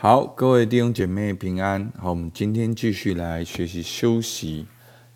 [0.00, 1.90] 好，各位弟兄姐妹平安。
[1.98, 4.64] 好，我们今天继续来学习休息，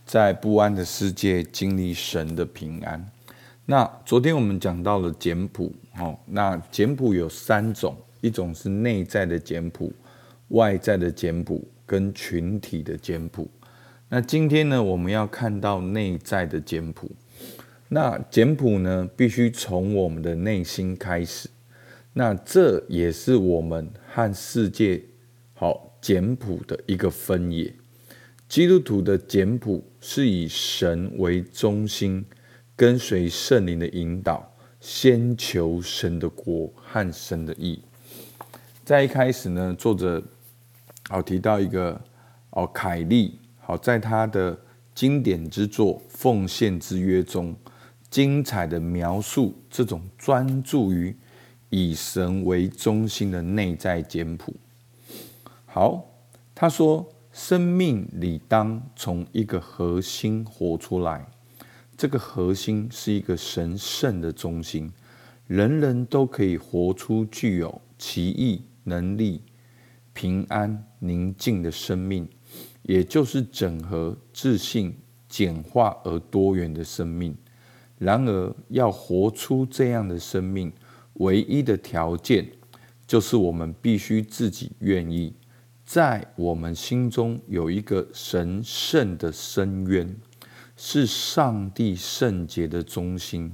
[0.04, 3.08] 在不安的世界经历神的平安。
[3.64, 9.92] 那昨天我们讲到了简谱，哦，那简谱有三种，一种是内在的简谱，
[10.48, 13.48] 外在的简谱跟群体的简谱。
[14.08, 17.08] 那今天呢，我们要看到内在的简谱。
[17.86, 21.48] 那简谱呢，必须从我们的内心开始。
[22.14, 25.02] 那这也是我们和世界
[25.54, 27.72] 好简朴的一个分野。
[28.46, 32.22] 基督徒的简朴是以神为中心，
[32.76, 37.82] 跟随圣灵的引导，先求神的国和神的义。
[38.84, 40.22] 在一开始呢，作者
[41.08, 41.98] 好提到一个
[42.50, 44.58] 哦，凯利好在他的
[44.94, 47.56] 经典之作《奉献之约》中，
[48.10, 51.16] 精彩的描述这种专注于。
[51.74, 54.54] 以神为中心的内在简谱。
[55.64, 56.04] 好，
[56.54, 61.26] 他说，生命理当从一个核心活出来，
[61.96, 64.92] 这个核心是一个神圣的中心，
[65.46, 69.40] 人人都可以活出具有奇异能力、
[70.12, 72.28] 平安宁静的生命，
[72.82, 74.94] 也就是整合、自信、
[75.26, 77.34] 简化而多元的生命。
[77.96, 80.70] 然而，要活出这样的生命。
[81.14, 82.46] 唯一的条件，
[83.06, 85.34] 就是我们必须自己愿意，
[85.84, 90.16] 在我们心中有一个神圣的深渊，
[90.76, 93.52] 是上帝圣洁的中心。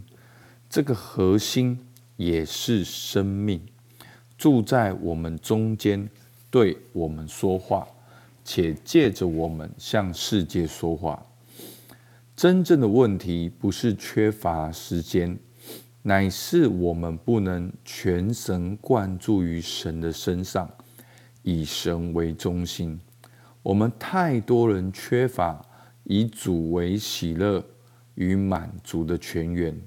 [0.71, 1.79] 这个核心
[2.17, 3.61] 也是生命，
[4.37, 6.09] 住在我们中间，
[6.51, 7.89] 对我们说话，
[8.45, 11.25] 且借着我们向世界说话。
[12.37, 15.37] 真正的问题不是缺乏时间。
[16.09, 20.67] 乃是我们不能全神贯注于神的身上，
[21.43, 22.99] 以神为中心。
[23.63, 25.63] 我们太多人缺乏
[26.05, 27.63] 以主为喜乐
[28.15, 29.79] 与满足的泉源，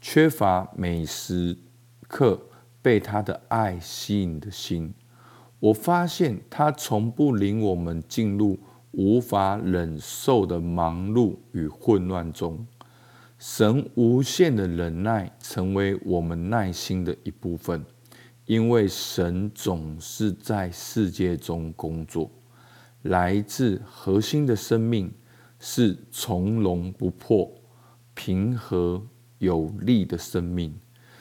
[0.00, 1.58] 缺乏每时
[2.06, 2.40] 刻
[2.80, 4.94] 被他的爱吸引的心。
[5.58, 8.56] 我发现他从不领我们进入
[8.92, 12.64] 无法忍受的忙碌与混乱中。
[13.38, 17.84] 神无限的忍耐成为我们耐心的一部分，
[18.46, 22.30] 因为神总是在世界中工作。
[23.02, 25.12] 来自核心的生命
[25.60, 27.52] 是从容不迫、
[28.14, 29.06] 平和
[29.38, 30.74] 有力的生命，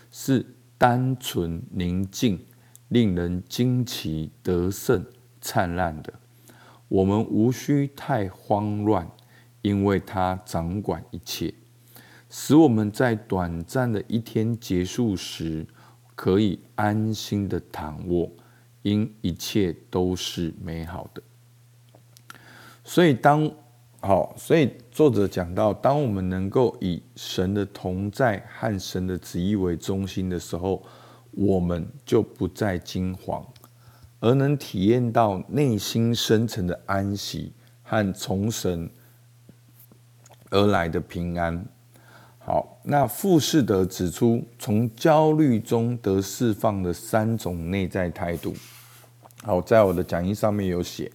[0.09, 0.43] 是
[0.77, 2.39] 单纯宁静、
[2.87, 5.05] 令人惊奇得胜、
[5.41, 6.13] 灿烂的。
[6.87, 9.07] 我们无需太慌乱，
[9.61, 11.53] 因为他掌管一切。
[12.29, 15.65] 使我们在短暂的一天结束时，
[16.15, 18.29] 可以安心的躺卧，
[18.81, 21.21] 因一切都是美好的。
[22.83, 23.49] 所以，当
[24.01, 30.83] 好，所以作者讲到，当我们能够以神的同在和神的旨意为中心的时候，
[31.31, 33.45] 我们就不再惊慌，
[34.19, 38.89] 而能体验到内心深层的安息和从神
[40.51, 41.65] 而来的平安。
[42.47, 48.53] 好，那富士德指出，从焦虑中得释放的三种内在态度。
[49.41, 51.11] 好，在我的讲义上面有写。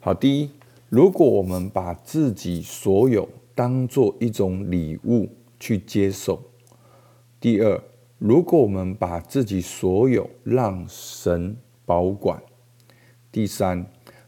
[0.00, 0.50] 好，第一，
[0.88, 5.28] 如果我们把自己所有当做一种礼物
[5.60, 6.34] 去接受；
[7.38, 7.80] 第二，
[8.18, 11.56] 如果我们把自己所有让神
[11.86, 12.36] 保管；
[13.30, 13.86] 第三，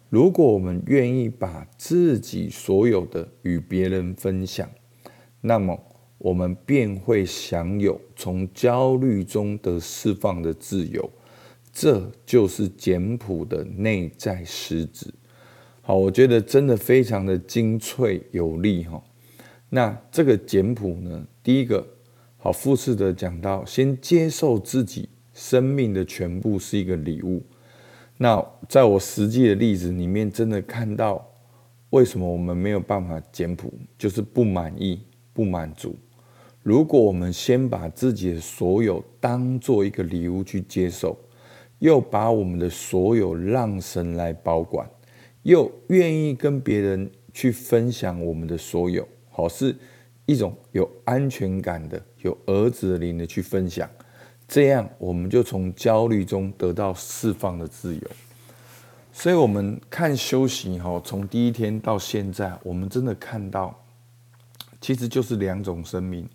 [0.08, 4.70] 如果我们愿意把自己所有的与别人分享，
[5.40, 5.76] 那么。
[6.18, 11.10] 我们便会享有从焦虑中得释放的自由，
[11.72, 15.12] 这就是简朴的内在实质。
[15.82, 19.02] 好，我觉得真的非常的精粹有力哈。
[19.68, 21.86] 那这个简朴呢，第一个
[22.38, 27.42] 好，富士的讲到，先接受自己生命的全部是一个礼物。
[28.16, 31.24] 那在我实际的例子里面，真的看到
[31.90, 35.00] 为什么我们没有办法简朴，就是不满意、
[35.34, 35.94] 不满足。
[36.66, 41.16] 如果我们先把自己的所有当做一个礼物去接受，
[41.78, 44.84] 又把我们的所有让神来保管，
[45.44, 49.76] 又愿意跟别人去分享我们的所有，好是
[50.24, 53.88] 一种有安全感的、有儿子的灵的去分享，
[54.48, 58.02] 这样我们就从焦虑中得到释放的自由。
[59.12, 63.80] 所以，我们看修行哈，从第一天到现在，我们真的看到，
[64.80, 66.28] 其实就是两种生命。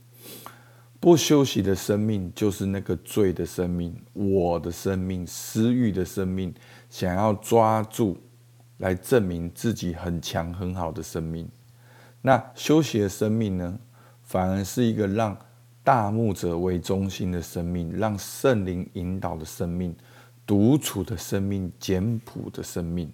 [1.01, 6.53] 不休息的生命就是那个罪的生命，我的生命、私欲的生命，
[6.91, 8.15] 想要抓住
[8.77, 11.49] 来证明自己很强很好的生命。
[12.21, 13.79] 那休息的生命呢，
[14.21, 15.35] 反而是一个让
[15.83, 19.95] 大牧者为中心的生命，让圣灵引导的生命，
[20.45, 23.11] 独处的生命，简朴的生命。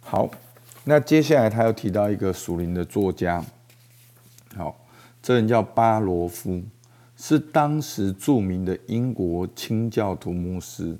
[0.00, 0.28] 好，
[0.82, 3.44] 那接下来他又提到一个属灵的作家，
[4.56, 4.84] 好，
[5.22, 6.60] 这人叫巴罗夫，
[7.20, 10.96] 是当时著名的英国清教徒牧师，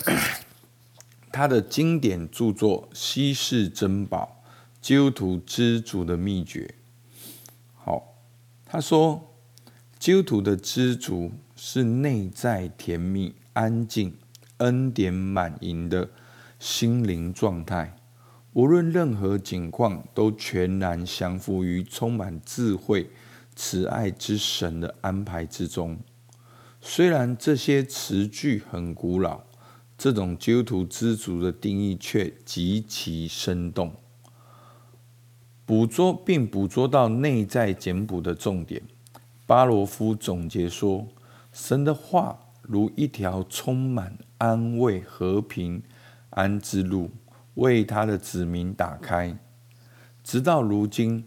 [1.32, 4.42] 他的经典著作《稀世珍宝》。
[4.82, 6.72] 基督徒知足的秘诀。
[7.74, 8.14] 好，
[8.66, 9.34] 他说，
[9.98, 14.14] 基督徒的知足是内在甜蜜、安静、
[14.58, 16.10] 恩典满盈的
[16.60, 17.96] 心灵状态，
[18.52, 23.10] 无论任何境况，都全然降服于充满智慧、
[23.56, 25.98] 慈爱之神的安排之中。
[26.80, 29.40] 虽然这些词句很古老，
[29.98, 33.92] 这种基督徒知足的定义却极其生动。
[35.64, 38.82] 捕捉并捕捉到内在简朴的重点。
[39.46, 41.08] 巴罗夫总结说
[41.52, 45.82] ：“神的话如一条充满安慰、和平、
[46.30, 47.10] 安之路，
[47.54, 49.36] 为他的子民打开。
[50.22, 51.24] 直到如今，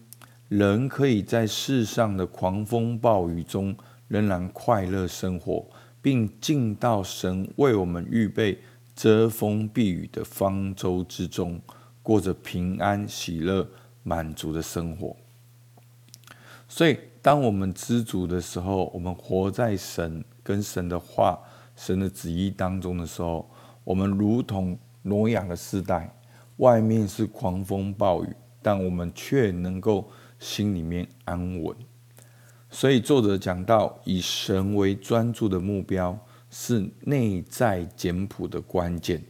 [0.50, 3.74] 人可以在世上的狂风暴雨中
[4.08, 5.64] 仍然快乐生活，
[6.02, 8.58] 并进到神为我们预备
[8.94, 11.58] 遮风避雨的方舟之中，
[12.02, 13.66] 过着平安喜乐。”
[14.02, 15.14] 满足的生活，
[16.66, 21.38] 所以当我们知足的时候，我们活在神跟神的话、
[21.76, 23.46] 神的旨意当中的时候，
[23.84, 26.10] 我们如同挪亚的世代，
[26.56, 28.28] 外面是狂风暴雨，
[28.62, 30.10] 但我们却能够
[30.40, 31.76] 心里面安稳。
[32.68, 36.18] 所以作者讲到，以神为专注的目标，
[36.50, 39.22] 是内在简朴的关键。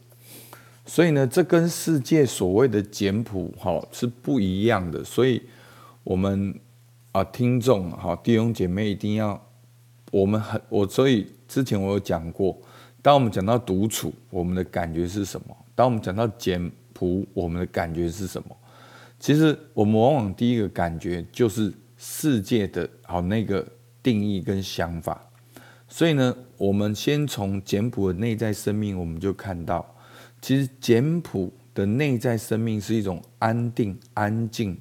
[0.87, 5.05] 所以呢，这跟世界所谓的简朴哈是不一样的。
[5.05, 5.43] 所以，
[6.03, 6.59] 我们
[7.13, 9.41] 啊，听众哈，弟兄姐妹一定要，
[10.11, 12.57] 我们很我所以之前我有讲过，
[13.01, 15.57] 当我们讲到独处，我们的感觉是什么？
[15.75, 18.57] 当我们讲到简朴，我们的感觉是什么？
[19.21, 23.65] 其实我们往往第一个感觉就是世界的好那个
[24.03, 25.31] 定义跟想法。
[25.87, 29.95] 所以呢，我们先从简朴的内在生命，我们就看到。
[30.41, 34.81] 其实简朴的内在生命是一种安定、安静、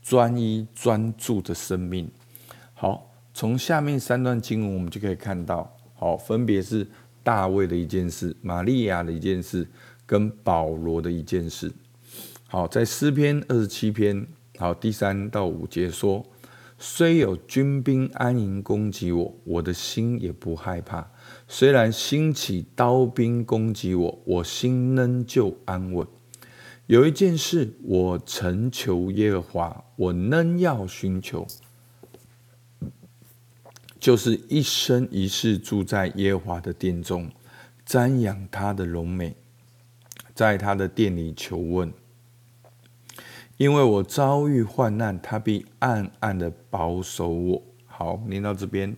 [0.00, 2.08] 专一、专注的生命。
[2.74, 6.86] 好，从下面三段经文我们就可以看到，好，分别是
[7.24, 9.66] 大卫的一件事、玛利亚的一件事，
[10.06, 11.72] 跟保罗的一件事。
[12.52, 14.26] 好，在诗篇二十七篇，
[14.58, 16.26] 好第三到五节说
[16.76, 21.12] ：“虽有军兵安营攻击我，我的心也不害怕。”
[21.46, 26.04] 虽然兴起刀兵攻击我，我心仍旧安稳。
[26.88, 31.46] 有一件事我曾求耶和华，我仍要寻求，
[34.00, 37.30] 就是一生一世住在耶和华的殿中，
[37.86, 39.36] 瞻仰他的荣美，
[40.34, 41.92] 在他的殿里求问。
[43.60, 47.62] 因为我遭遇患难，他必暗暗的保守我。
[47.84, 48.96] 好，念到这边。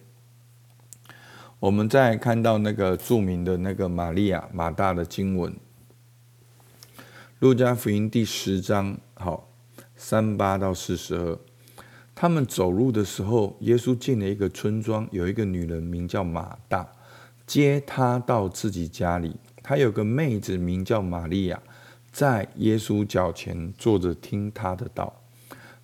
[1.59, 5.53] 我们再看到那个著名的那个玛利亚马大的经文，
[7.41, 9.53] 《路加福音》第十章，好
[9.97, 11.37] 三八到四十二。
[12.15, 16.89] 他们走路的时候，耶稣进了一个村庄，有一个女人名叫马大，
[17.45, 19.35] 接他到自己家里。
[19.61, 21.61] 他有个妹子名叫玛利亚，
[22.13, 25.21] 在耶稣脚前坐着听他的道。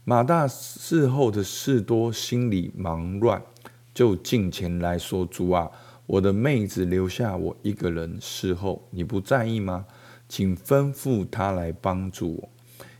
[0.05, 3.43] 马大事后的事多，心里忙乱。
[3.93, 5.71] 就近前来说：“主啊，
[6.07, 9.87] 我的妹子留下我一个人侍候，你不在意吗？
[10.29, 12.49] 请吩咐他来帮助我。”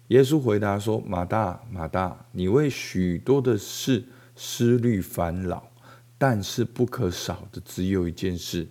[0.09, 4.05] 耶稣回答说：“马大，马大，你为许多的事
[4.35, 5.71] 思虑烦恼，
[6.17, 8.67] 但是不可少的只有一件事。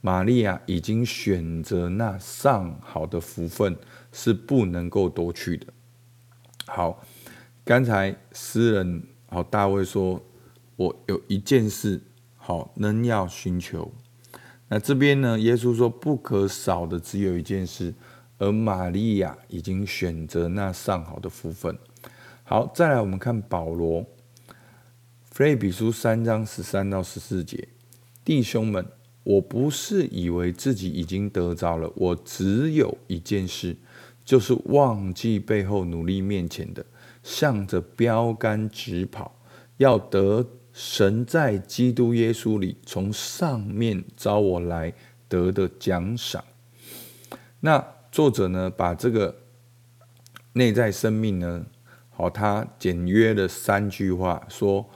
[0.00, 3.76] 玛利亚已经选择那上好的福分，
[4.12, 5.66] 是不能够夺去的。”
[6.66, 7.02] 好，
[7.64, 10.22] 刚才诗人好大卫说。
[10.76, 12.00] 我有一件事，
[12.38, 13.92] 好仍要寻求。
[14.66, 15.38] 那这边呢？
[15.38, 17.92] 耶稣说不可少的只有一件事，
[18.38, 21.76] 而玛利亚已经选择那上好的福分。
[22.44, 24.06] 好，再来我们看保罗，
[25.30, 27.68] 腓立比书三章十三到十四节，
[28.24, 28.86] 弟兄们，
[29.22, 33.76] 我不是以为自己已经得着了，我只有一件事，
[34.24, 36.84] 就是忘记背后努力面前的，
[37.22, 39.36] 向着标杆直跑，
[39.76, 40.46] 要得。
[40.72, 44.94] 神在基督耶稣里从上面招我来
[45.28, 46.42] 得的奖赏。
[47.58, 49.34] 那作者呢，把这个
[50.52, 51.66] 内在生命呢，
[52.08, 54.88] 好，他简约的三句话说，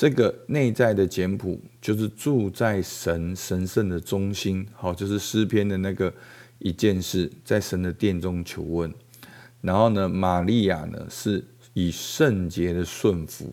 [0.00, 6.10] 这个内在的简朴就是住在神神圣的中心，好，就是诗篇的那个
[6.58, 8.90] 一件事，在神的殿中求问。
[9.60, 13.52] 然后呢，玛利亚呢是以圣洁的顺服，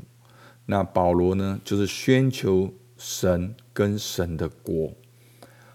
[0.65, 4.93] 那保罗呢就是宣求神跟神的国。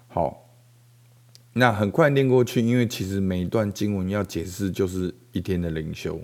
[0.09, 0.49] 好，
[1.52, 6.19] 那很快念过去，因为其实每一段经文要解释就是一天的灵修，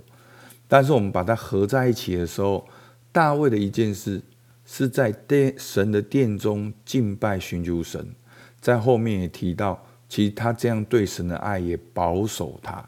[0.67, 2.67] 但是我们把它合在一起的时候，
[3.11, 4.19] 大卫的一件事
[4.71, 8.13] 是在殿神的殿中敬拜寻求神，
[8.61, 12.87] 在后面也提到，其实他这样对神的爱也保守他，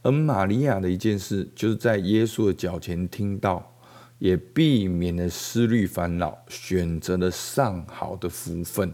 [0.00, 3.70] 而玛利亚的一件事就是在耶稣的脚前听到，
[4.18, 8.90] 也避免了思虑烦恼，选择了上好的福分。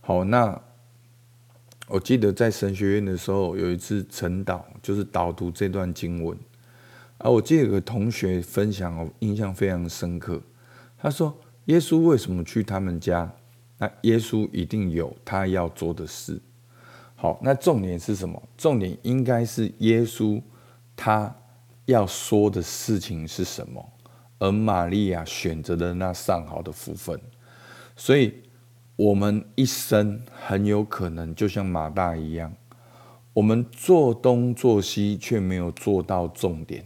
[0.00, 0.58] 好，那
[1.88, 6.36] 我记得在神学院的时候，有一次晨导，就是导读这段经文。
[7.18, 10.40] 啊，我记得有个同学分享，我印象非常深刻。
[11.06, 11.32] 他说
[11.66, 13.32] ：“耶稣为什么去他们家？
[13.78, 16.42] 那耶稣一定有他要做的事。
[17.14, 18.42] 好，那重点是什么？
[18.56, 20.42] 重点应该是耶稣
[20.96, 21.32] 他
[21.84, 23.88] 要说的事情是什么？
[24.40, 27.20] 而玛利亚选择的那上好的福分，
[27.94, 28.34] 所以。”
[28.96, 32.50] 我们一生很有可能就像马大一样，
[33.34, 36.82] 我们做东做西，却没有做到重点。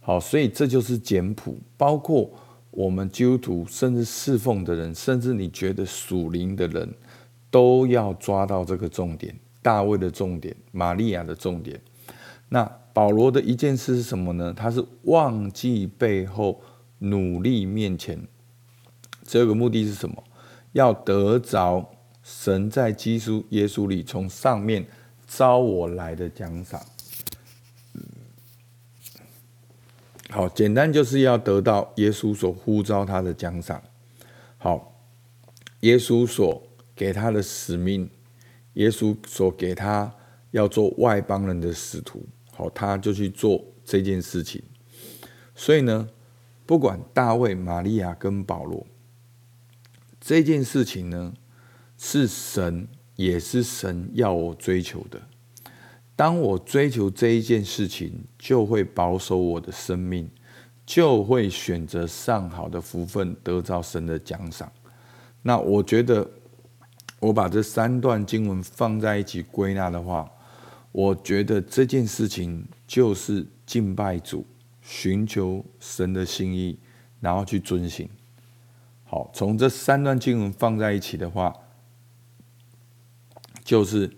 [0.00, 1.58] 好，所以这就是简朴。
[1.76, 2.30] 包括
[2.72, 6.92] 我们基督徒，甚至侍奉的人，甚至你觉得属灵的人，
[7.50, 9.38] 都要抓到这个重点。
[9.62, 11.80] 大卫的重点，玛利亚的重点。
[12.48, 14.52] 那保罗的一件事是什么呢？
[14.52, 16.60] 他是忘记背后，
[16.98, 18.20] 努力面前。
[19.24, 20.24] 这个目的是什么？
[20.72, 21.86] 要得着
[22.22, 24.84] 神在基督耶稣里从上面
[25.26, 26.80] 招我来的奖赏。
[30.32, 33.82] 好，简单就是要得到耶稣所呼召他的奖赏。
[34.56, 35.04] 好，
[35.80, 38.08] 耶稣所给他的使命，
[38.72, 40.10] 耶稣所给他
[40.52, 42.26] 要做外邦人的使徒。
[42.50, 44.62] 好，他就去做这件事情。
[45.54, 46.08] 所以呢，
[46.64, 48.86] 不管大卫、玛利亚跟保罗。
[50.18, 51.34] 这件事情呢，
[51.98, 55.20] 是神也是神要我追求的。
[56.14, 60.30] 当我追求这一件事情，就会保守我的生命，
[60.84, 64.70] 就会选择上好的福分，得到神的奖赏。
[65.42, 66.30] 那我觉得，
[67.18, 70.30] 我把这三段经文放在一起归纳的话，
[70.92, 74.46] 我觉得这件事情就是敬拜主，
[74.82, 76.78] 寻求神的心意，
[77.20, 78.08] 然后去遵行。
[79.04, 81.54] 好，从这三段经文放在一起的话，
[83.64, 84.10] 就是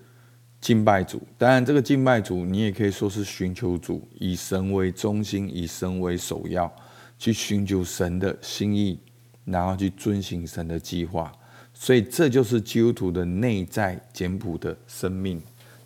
[0.64, 1.20] 敬拜主。
[1.36, 6.74] 当然，这个敬拜主，你也可以说是寻求主，以神为中心，以神为首要，
[7.18, 8.98] 去寻求神的心意，
[9.44, 11.30] 然后去遵行神的计划。
[11.74, 15.38] 所以，这就是基督徒的内在简朴的生命，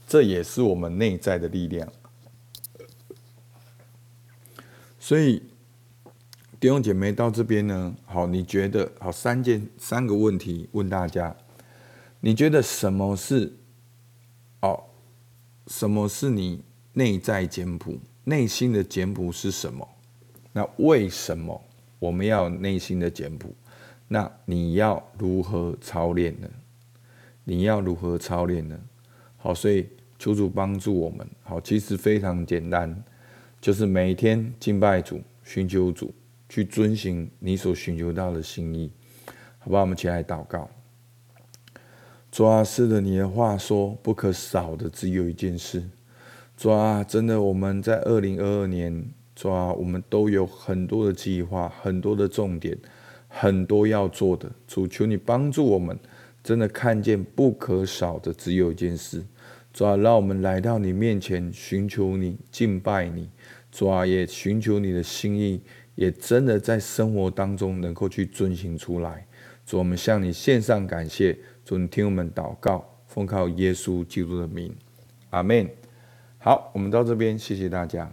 [0.06, 1.92] 这也是我们内在的力量。
[5.00, 5.42] 所以。
[6.60, 11.36] 弟兄姐妹到这边呢，好，你觉得好三件三个问题问大家，
[12.18, 13.52] 你觉得什么是
[14.60, 14.82] 哦？
[15.66, 16.62] 什么是你
[16.92, 17.98] 内在简朴？
[18.24, 19.88] 内心的简朴是什么？
[20.52, 21.62] 那为什么
[21.98, 23.54] 我们要内心的简朴？
[24.08, 26.48] 那你要如何操练呢？
[27.44, 28.78] 你要如何操练呢？
[29.36, 29.88] 好，所以
[30.18, 31.26] 求主帮助我们。
[31.42, 33.04] 好，其实非常简单，
[33.60, 36.12] 就是每天敬拜主，寻求主。
[36.50, 38.90] 去遵循你所寻求到的心意，
[39.58, 39.82] 好不好？
[39.82, 40.66] 我们起来祷告。
[42.38, 45.82] 主啊，是的，你的话说不可少的只有一件事。
[46.56, 52.78] 主啊，真的，我们在二零二二年，主啊，我们都有很多的计划，很多的重点，
[53.26, 54.48] 很多要做的。
[54.68, 55.98] 主，求你帮助我们，
[56.44, 59.20] 真的看见不可少的只有一件事。
[59.72, 63.28] 主啊，让我们来到你面前，寻求你，敬拜你。
[63.72, 65.60] 主啊，也寻求你的心意。
[65.96, 69.26] 也真的在生活当中能够去遵行出来，
[69.66, 71.36] 主，我们向你献上感谢，
[71.68, 74.74] 主，你听我们祷告，奉靠耶稣基督的名，
[75.28, 75.68] 阿门。
[76.38, 78.10] 好，我们到这边，谢谢大家。